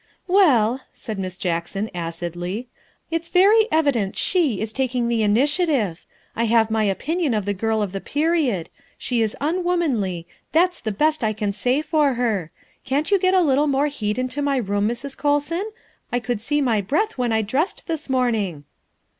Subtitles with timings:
[0.27, 2.67] "Well," said Miss Jackson acidly,
[3.11, 6.03] "it's very evident she is taking the initiative.
[6.35, 10.91] I have my opinion of the girl of the period she is unwomanly, that's the
[10.91, 12.49] best I can say for her.
[12.83, 15.15] Can't you get a little more heat into my room, Mrs.
[15.15, 15.69] Colson?
[16.11, 18.63] I could see my breath when I dressed this morning."